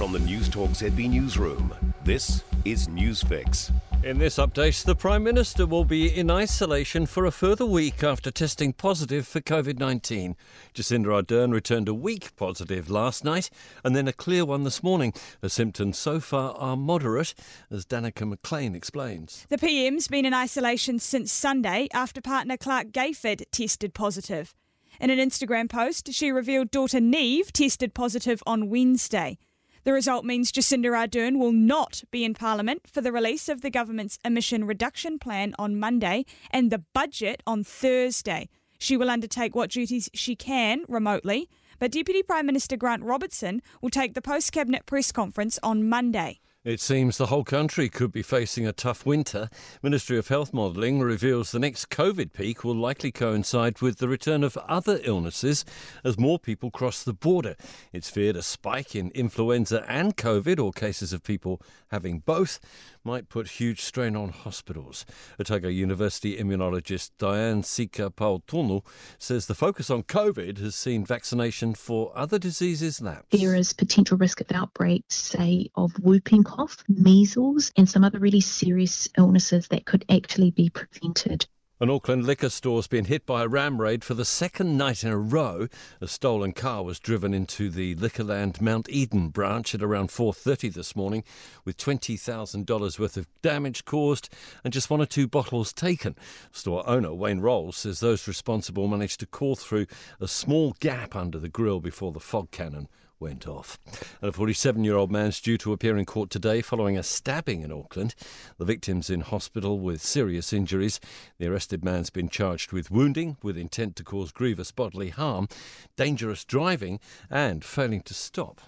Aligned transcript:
From 0.00 0.12
the 0.12 0.18
Newstalk 0.20 0.70
ZB 0.70 1.10
Newsroom, 1.10 1.74
this 2.04 2.42
is 2.64 2.88
Newsfix. 2.88 3.70
In 4.02 4.16
this 4.16 4.38
update, 4.38 4.82
the 4.82 4.94
Prime 4.94 5.22
Minister 5.22 5.66
will 5.66 5.84
be 5.84 6.08
in 6.08 6.30
isolation 6.30 7.04
for 7.04 7.26
a 7.26 7.30
further 7.30 7.66
week 7.66 8.02
after 8.02 8.30
testing 8.30 8.72
positive 8.72 9.28
for 9.28 9.42
COVID 9.42 9.78
19. 9.78 10.36
Jacinda 10.72 11.22
Ardern 11.22 11.52
returned 11.52 11.86
a 11.86 11.92
weak 11.92 12.34
positive 12.36 12.88
last 12.88 13.26
night 13.26 13.50
and 13.84 13.94
then 13.94 14.08
a 14.08 14.12
clear 14.14 14.46
one 14.46 14.64
this 14.64 14.82
morning. 14.82 15.12
The 15.42 15.50
symptoms 15.50 15.98
so 15.98 16.18
far 16.18 16.54
are 16.54 16.78
moderate, 16.78 17.34
as 17.70 17.84
Danica 17.84 18.26
McLean 18.26 18.74
explains. 18.74 19.44
The 19.50 19.58
PM's 19.58 20.08
been 20.08 20.24
in 20.24 20.32
isolation 20.32 20.98
since 20.98 21.30
Sunday 21.30 21.88
after 21.92 22.22
partner 22.22 22.56
Clark 22.56 22.86
Gayford 22.92 23.42
tested 23.52 23.92
positive. 23.92 24.54
In 24.98 25.10
an 25.10 25.18
Instagram 25.18 25.68
post, 25.68 26.14
she 26.14 26.32
revealed 26.32 26.70
daughter 26.70 27.00
Neve 27.02 27.52
tested 27.52 27.92
positive 27.92 28.42
on 28.46 28.70
Wednesday. 28.70 29.36
The 29.82 29.94
result 29.94 30.26
means 30.26 30.52
Jacinda 30.52 30.90
Ardern 30.90 31.38
will 31.38 31.52
not 31.52 32.04
be 32.10 32.22
in 32.22 32.34
Parliament 32.34 32.82
for 32.86 33.00
the 33.00 33.12
release 33.12 33.48
of 33.48 33.62
the 33.62 33.70
government's 33.70 34.18
emission 34.24 34.64
reduction 34.64 35.18
plan 35.18 35.54
on 35.58 35.80
Monday 35.80 36.26
and 36.50 36.70
the 36.70 36.84
budget 36.92 37.42
on 37.46 37.64
Thursday. 37.64 38.50
She 38.78 38.98
will 38.98 39.08
undertake 39.08 39.54
what 39.54 39.70
duties 39.70 40.10
she 40.12 40.36
can 40.36 40.84
remotely, 40.86 41.48
but 41.78 41.92
Deputy 41.92 42.22
Prime 42.22 42.44
Minister 42.44 42.76
Grant 42.76 43.02
Robertson 43.02 43.62
will 43.80 43.88
take 43.88 44.12
the 44.12 44.20
post 44.20 44.52
cabinet 44.52 44.84
press 44.84 45.12
conference 45.12 45.58
on 45.62 45.88
Monday. 45.88 46.40
It 46.62 46.78
seems 46.78 47.16
the 47.16 47.28
whole 47.28 47.42
country 47.42 47.88
could 47.88 48.12
be 48.12 48.20
facing 48.20 48.66
a 48.66 48.72
tough 48.74 49.06
winter. 49.06 49.48
Ministry 49.82 50.18
of 50.18 50.28
Health 50.28 50.52
modelling 50.52 51.00
reveals 51.00 51.52
the 51.52 51.58
next 51.58 51.88
COVID 51.88 52.34
peak 52.34 52.64
will 52.64 52.74
likely 52.74 53.10
coincide 53.10 53.80
with 53.80 53.96
the 53.96 54.08
return 54.08 54.44
of 54.44 54.58
other 54.68 55.00
illnesses 55.04 55.64
as 56.04 56.18
more 56.18 56.38
people 56.38 56.70
cross 56.70 57.02
the 57.02 57.14
border. 57.14 57.56
It's 57.94 58.10
feared 58.10 58.36
a 58.36 58.42
spike 58.42 58.94
in 58.94 59.10
influenza 59.12 59.86
and 59.88 60.18
COVID, 60.18 60.62
or 60.62 60.70
cases 60.70 61.14
of 61.14 61.22
people 61.22 61.62
having 61.90 62.18
both, 62.18 62.60
might 63.04 63.30
put 63.30 63.48
huge 63.48 63.80
strain 63.80 64.14
on 64.14 64.28
hospitals. 64.28 65.06
Otago 65.40 65.68
University 65.68 66.36
immunologist 66.36 67.12
Dianne 67.18 67.64
Sika-Paotonu 67.64 68.84
says 69.16 69.46
the 69.46 69.54
focus 69.54 69.88
on 69.88 70.02
COVID 70.02 70.58
has 70.58 70.74
seen 70.74 71.06
vaccination 71.06 71.74
for 71.74 72.12
other 72.14 72.38
diseases 72.38 73.00
lapse. 73.00 73.28
There 73.30 73.54
is 73.54 73.72
potential 73.72 74.18
risk 74.18 74.42
of 74.42 74.52
outbreaks, 74.52 75.14
say, 75.14 75.70
of 75.74 75.92
whooping 76.00 76.44
cough, 76.50 76.82
measles, 76.88 77.70
and 77.76 77.88
some 77.88 78.02
other 78.02 78.18
really 78.18 78.40
serious 78.40 79.08
illnesses 79.16 79.68
that 79.68 79.84
could 79.84 80.04
actually 80.08 80.50
be 80.50 80.68
prevented. 80.68 81.46
An 81.78 81.88
Auckland 81.88 82.26
liquor 82.26 82.50
store's 82.50 82.88
been 82.88 83.06
hit 83.06 83.24
by 83.24 83.42
a 83.42 83.48
ram 83.48 83.80
raid 83.80 84.04
for 84.04 84.12
the 84.12 84.24
second 84.24 84.76
night 84.76 85.02
in 85.02 85.10
a 85.10 85.16
row. 85.16 85.68
A 86.00 86.08
stolen 86.08 86.52
car 86.52 86.82
was 86.82 86.98
driven 86.98 87.32
into 87.32 87.70
the 87.70 87.94
Liquorland 87.94 88.60
Mount 88.60 88.88
Eden 88.90 89.28
branch 89.28 89.74
at 89.74 89.82
around 89.82 90.10
4:30 90.10 90.74
this 90.74 90.94
morning, 90.94 91.24
with 91.64 91.78
$20,000 91.78 92.98
worth 92.98 93.16
of 93.16 93.28
damage 93.42 93.84
caused 93.84 94.28
and 94.64 94.74
just 94.74 94.90
one 94.90 95.00
or 95.00 95.06
two 95.06 95.28
bottles 95.28 95.72
taken. 95.72 96.16
Store 96.52 96.86
owner 96.86 97.14
Wayne 97.14 97.40
Rolls 97.40 97.76
says 97.76 98.00
those 98.00 98.28
responsible 98.28 98.88
managed 98.88 99.20
to 99.20 99.26
call 99.26 99.54
through 99.54 99.86
a 100.20 100.28
small 100.28 100.74
gap 100.80 101.14
under 101.14 101.38
the 101.38 101.48
grill 101.48 101.80
before 101.80 102.12
the 102.12 102.20
fog 102.20 102.50
cannon 102.50 102.88
went 103.20 103.46
off. 103.46 103.78
And 104.20 104.30
a 104.30 104.32
47 104.32 104.82
year 104.82 104.96
old 104.96 105.12
man 105.12 105.26
is 105.26 105.40
due 105.40 105.58
to 105.58 105.72
appear 105.72 105.96
in 105.96 106.06
court 106.06 106.30
today 106.30 106.62
following 106.62 106.96
a 106.96 107.02
stabbing 107.02 107.62
in 107.62 107.70
Auckland. 107.70 108.14
The 108.58 108.64
victim's 108.64 109.10
in 109.10 109.20
hospital 109.20 109.78
with 109.78 110.02
serious 110.02 110.52
injuries. 110.52 110.98
The 111.38 111.46
arrested 111.46 111.84
man's 111.84 112.10
been 112.10 112.28
charged 112.28 112.72
with 112.72 112.90
wounding 112.90 113.36
with 113.42 113.58
intent 113.58 113.96
to 113.96 114.04
cause 114.04 114.32
grievous 114.32 114.72
bodily 114.72 115.10
harm, 115.10 115.48
dangerous 115.96 116.44
driving, 116.44 117.00
and 117.30 117.64
failing 117.64 118.00
to 118.02 118.14
stop. 118.14 118.60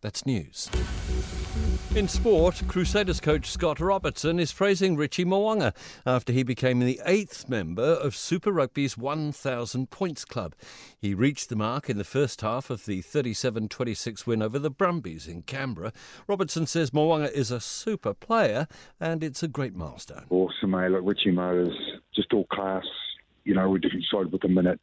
That's 0.00 0.24
news. 0.24 0.70
In 1.94 2.06
sport, 2.06 2.62
Crusaders 2.68 3.20
coach 3.20 3.50
Scott 3.50 3.80
Robertson 3.80 4.38
is 4.38 4.52
praising 4.52 4.96
Richie 4.96 5.24
Mo'unga 5.24 5.74
after 6.06 6.32
he 6.32 6.42
became 6.42 6.78
the 6.78 7.00
eighth 7.04 7.48
member 7.48 7.82
of 7.82 8.14
Super 8.14 8.52
Rugby's 8.52 8.96
1,000 8.96 9.90
points 9.90 10.24
club. 10.24 10.54
He 10.96 11.14
reached 11.14 11.48
the 11.48 11.56
mark 11.56 11.90
in 11.90 11.98
the 11.98 12.04
first 12.04 12.42
half 12.42 12.70
of 12.70 12.86
the 12.86 13.02
37 13.02 13.68
26 13.68 14.26
win 14.26 14.40
over 14.40 14.58
the 14.58 14.70
Brumbies 14.70 15.26
in 15.26 15.42
Canberra. 15.42 15.92
Robertson 16.28 16.66
says 16.66 16.92
Mo'unga 16.92 17.30
is 17.32 17.50
a 17.50 17.60
super 17.60 18.14
player 18.14 18.68
and 19.00 19.24
it's 19.24 19.42
a 19.42 19.48
great 19.48 19.74
milestone. 19.74 20.26
Awesome, 20.30 20.70
mate. 20.70 20.92
Look, 20.92 21.02
Richie 21.04 21.32
Mo 21.32 21.66
is 21.66 21.76
just 22.14 22.32
all 22.32 22.46
class. 22.46 22.84
You 23.44 23.54
know, 23.54 23.68
we're 23.68 23.78
different 23.78 24.04
side 24.10 24.30
with 24.32 24.42
the 24.42 24.48
minute. 24.48 24.80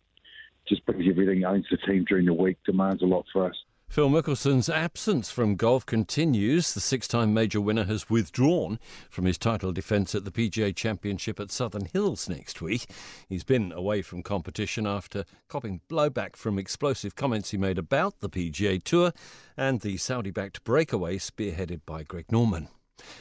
Just 0.68 0.86
brings 0.86 1.06
everything, 1.10 1.46
owns 1.46 1.66
the 1.72 1.78
team 1.78 2.06
during 2.08 2.26
the 2.26 2.34
week, 2.34 2.58
demands 2.66 3.02
a 3.02 3.06
lot 3.06 3.26
for 3.32 3.46
us. 3.46 3.56
Phil 3.90 4.10
Mickelson's 4.10 4.70
absence 4.70 5.32
from 5.32 5.56
golf 5.56 5.86
continues. 5.86 6.74
The 6.74 6.80
six 6.82 7.08
time 7.08 7.34
major 7.34 7.60
winner 7.60 7.86
has 7.86 8.10
withdrawn 8.10 8.80
from 9.10 9.26
his 9.26 9.38
title 9.38 9.72
defence 9.72 10.14
at 10.14 10.24
the 10.24 10.32
PGA 10.32 10.76
Championship 10.76 11.40
at 11.40 11.52
Southern 11.52 11.86
Hills 11.86 12.30
next 12.30 12.62
week. 12.62 12.86
He's 13.28 13.44
been 13.44 13.72
away 13.72 14.02
from 14.04 14.22
competition 14.22 14.86
after 14.86 15.24
copping 15.48 15.82
blowback 15.90 16.36
from 16.36 16.60
explosive 16.60 17.16
comments 17.16 17.52
he 17.52 17.58
made 17.58 17.80
about 17.80 18.20
the 18.20 18.30
PGA 18.30 18.84
Tour 18.84 19.14
and 19.56 19.82
the 19.82 19.98
Saudi 19.98 20.32
backed 20.32 20.64
breakaway 20.64 21.18
spearheaded 21.18 21.82
by 21.86 22.04
Greg 22.04 22.32
Norman. 22.32 22.68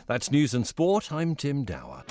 That's 0.07 0.31
news 0.31 0.53
and 0.53 0.67
sport. 0.67 1.11
I'm 1.13 1.37
Tim 1.37 1.65
Dower. 1.65 2.03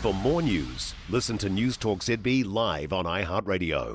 For 0.00 0.14
more 0.14 0.42
news, 0.42 0.94
listen 1.08 1.38
to 1.38 1.48
Newstalk 1.48 2.00
ZB 2.00 2.44
live 2.46 2.92
on 2.92 3.04
iHeartRadio. 3.04 3.92